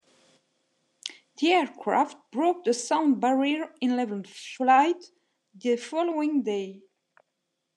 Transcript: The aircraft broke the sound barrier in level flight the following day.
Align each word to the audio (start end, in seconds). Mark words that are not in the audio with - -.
The 1.37 1.51
aircraft 1.53 2.17
broke 2.31 2.63
the 2.63 2.73
sound 2.73 3.21
barrier 3.21 3.71
in 3.81 3.95
level 3.95 4.23
flight 4.25 5.11
the 5.53 5.75
following 5.75 6.41
day. 6.41 6.81